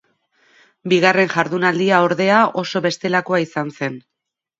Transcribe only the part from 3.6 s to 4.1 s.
zen.